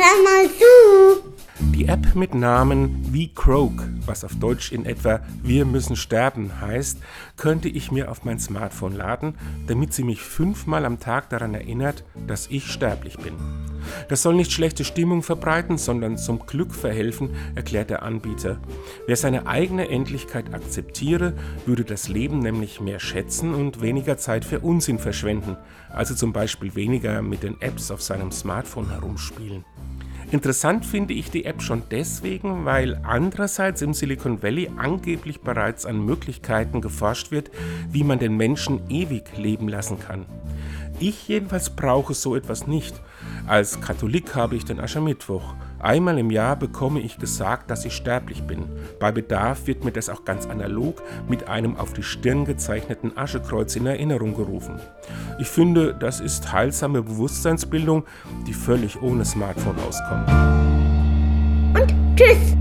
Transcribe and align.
Hör 0.00 0.22
mal 0.22 0.48
zu! 0.48 1.28
Die 1.74 1.86
App 1.86 2.14
mit 2.14 2.32
Namen 2.32 3.12
wie 3.12 3.34
Croak, 3.34 3.82
was 4.06 4.22
auf 4.22 4.36
Deutsch 4.36 4.70
in 4.70 4.86
etwa 4.86 5.18
Wir 5.42 5.64
müssen 5.64 5.96
sterben 5.96 6.60
heißt, 6.60 6.98
könnte 7.36 7.68
ich 7.68 7.90
mir 7.90 8.08
auf 8.08 8.24
mein 8.24 8.38
Smartphone 8.38 8.94
laden, 8.94 9.34
damit 9.66 9.92
sie 9.92 10.04
mich 10.04 10.22
fünfmal 10.22 10.84
am 10.84 11.00
Tag 11.00 11.30
daran 11.30 11.54
erinnert, 11.54 12.04
dass 12.28 12.46
ich 12.46 12.70
sterblich 12.70 13.18
bin. 13.18 13.34
Das 14.08 14.22
soll 14.22 14.36
nicht 14.36 14.52
schlechte 14.52 14.84
Stimmung 14.84 15.24
verbreiten, 15.24 15.78
sondern 15.78 16.16
zum 16.16 16.46
Glück 16.46 16.74
verhelfen, 16.74 17.30
erklärt 17.56 17.90
der 17.90 18.04
Anbieter. 18.04 18.60
Wer 19.08 19.16
seine 19.16 19.48
eigene 19.48 19.88
Endlichkeit 19.88 20.54
akzeptiere, 20.54 21.34
würde 21.66 21.84
das 21.84 22.08
Leben 22.08 22.38
nämlich 22.38 22.80
mehr 22.80 23.00
schätzen 23.00 23.52
und 23.52 23.82
weniger 23.82 24.16
Zeit 24.16 24.44
für 24.44 24.60
Unsinn 24.60 25.00
verschwenden, 25.00 25.56
also 25.90 26.14
zum 26.14 26.32
Beispiel 26.32 26.76
weniger 26.76 27.20
mit 27.20 27.42
den 27.42 27.60
Apps 27.60 27.90
auf 27.90 28.00
seinem 28.00 28.30
Smartphone 28.30 28.90
herumspielen. 28.90 29.64
Interessant 30.30 30.84
finde 30.84 31.14
ich 31.14 31.30
die 31.30 31.46
App 31.46 31.62
schon 31.62 31.84
deswegen, 31.90 32.66
weil 32.66 33.00
andererseits 33.02 33.80
im 33.80 33.94
Silicon 33.94 34.42
Valley 34.42 34.70
angeblich 34.76 35.40
bereits 35.40 35.86
an 35.86 36.04
Möglichkeiten 36.04 36.82
geforscht 36.82 37.30
wird, 37.30 37.50
wie 37.90 38.04
man 38.04 38.18
den 38.18 38.36
Menschen 38.36 38.80
ewig 38.90 39.38
leben 39.38 39.68
lassen 39.68 39.98
kann. 39.98 40.26
Ich 41.00 41.28
jedenfalls 41.28 41.70
brauche 41.70 42.12
so 42.14 42.34
etwas 42.34 42.66
nicht. 42.66 43.00
Als 43.46 43.80
Katholik 43.80 44.34
habe 44.34 44.56
ich 44.56 44.64
den 44.64 44.80
Aschermittwoch. 44.80 45.54
Einmal 45.78 46.18
im 46.18 46.30
Jahr 46.30 46.56
bekomme 46.56 47.00
ich 47.00 47.18
gesagt, 47.18 47.70
dass 47.70 47.84
ich 47.84 47.94
sterblich 47.94 48.42
bin. 48.42 48.64
Bei 48.98 49.12
Bedarf 49.12 49.66
wird 49.66 49.84
mir 49.84 49.92
das 49.92 50.08
auch 50.08 50.24
ganz 50.24 50.46
analog 50.46 51.02
mit 51.28 51.48
einem 51.48 51.76
auf 51.76 51.92
die 51.92 52.02
Stirn 52.02 52.44
gezeichneten 52.44 53.16
Aschekreuz 53.16 53.76
in 53.76 53.86
Erinnerung 53.86 54.34
gerufen. 54.34 54.80
Ich 55.38 55.48
finde, 55.48 55.94
das 55.94 56.18
ist 56.18 56.52
heilsame 56.52 57.02
Bewusstseinsbildung, 57.02 58.04
die 58.46 58.54
völlig 58.54 59.00
ohne 59.00 59.24
Smartphone 59.24 59.76
auskommt. 59.86 60.28
Und 61.80 61.94
tschüss! 62.16 62.57